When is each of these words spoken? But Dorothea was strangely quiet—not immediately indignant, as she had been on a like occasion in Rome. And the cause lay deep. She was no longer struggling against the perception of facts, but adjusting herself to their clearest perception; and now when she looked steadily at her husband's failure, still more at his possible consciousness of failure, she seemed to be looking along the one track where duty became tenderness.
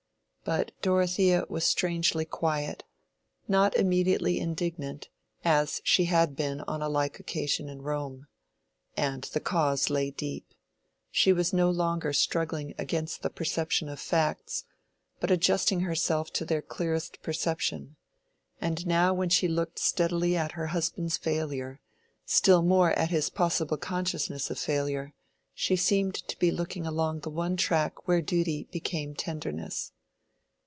But 0.43 0.71
Dorothea 0.81 1.45
was 1.49 1.65
strangely 1.67 2.25
quiet—not 2.25 3.75
immediately 3.77 4.39
indignant, 4.39 5.07
as 5.45 5.81
she 5.83 6.05
had 6.05 6.35
been 6.35 6.61
on 6.61 6.81
a 6.81 6.89
like 6.89 7.19
occasion 7.19 7.69
in 7.69 7.83
Rome. 7.83 8.25
And 8.97 9.23
the 9.25 9.39
cause 9.39 9.91
lay 9.91 10.09
deep. 10.09 10.55
She 11.11 11.31
was 11.31 11.53
no 11.53 11.69
longer 11.69 12.11
struggling 12.11 12.73
against 12.79 13.21
the 13.21 13.29
perception 13.29 13.87
of 13.87 13.99
facts, 13.99 14.65
but 15.19 15.29
adjusting 15.29 15.81
herself 15.81 16.33
to 16.33 16.43
their 16.43 16.63
clearest 16.63 17.21
perception; 17.21 17.95
and 18.59 18.87
now 18.87 19.13
when 19.13 19.29
she 19.29 19.47
looked 19.47 19.77
steadily 19.77 20.35
at 20.35 20.53
her 20.53 20.67
husband's 20.67 21.17
failure, 21.19 21.79
still 22.25 22.63
more 22.63 22.93
at 22.93 23.11
his 23.11 23.29
possible 23.29 23.77
consciousness 23.77 24.49
of 24.49 24.57
failure, 24.57 25.13
she 25.53 25.75
seemed 25.75 26.15
to 26.15 26.35
be 26.39 26.49
looking 26.49 26.87
along 26.87 27.19
the 27.19 27.29
one 27.29 27.55
track 27.55 28.07
where 28.07 28.23
duty 28.23 28.67
became 28.71 29.13
tenderness. 29.13 29.91